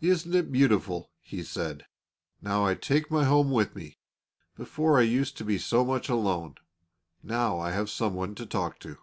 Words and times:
"Isn't 0.00 0.36
it 0.36 0.52
beautiful?" 0.52 1.10
he 1.18 1.42
said; 1.42 1.86
"now 2.40 2.64
I 2.64 2.76
take 2.76 3.10
my 3.10 3.24
home 3.24 3.50
with 3.50 3.74
me; 3.74 3.98
before 4.54 5.00
I 5.00 5.02
used 5.02 5.36
to 5.38 5.44
be 5.44 5.58
so 5.58 5.84
much 5.84 6.08
alone. 6.08 6.54
Now 7.24 7.58
I 7.58 7.72
have 7.72 7.90
someone 7.90 8.36
to 8.36 8.46
talk 8.46 8.78
to." 8.78 8.98